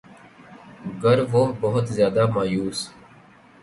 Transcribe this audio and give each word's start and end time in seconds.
گر 1.03 1.19
وہ 1.31 1.43
بہت 1.61 1.85
زیادہ 1.87 2.23
مایوس 2.33 2.79